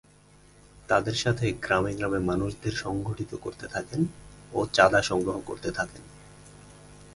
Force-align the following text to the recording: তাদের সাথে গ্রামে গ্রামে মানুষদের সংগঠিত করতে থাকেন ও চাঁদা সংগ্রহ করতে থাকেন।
তাদের 0.87 1.15
সাথে 1.15 1.45
গ্রামে 1.61 1.91
গ্রামে 1.95 2.19
মানুষদের 2.19 2.73
সংগঠিত 2.75 3.31
করতে 3.35 3.65
থাকেন 3.67 4.01
ও 4.53 4.59
চাঁদা 4.73 5.01
সংগ্রহ 5.01 5.37
করতে 5.45 5.69
থাকেন। 5.71 6.03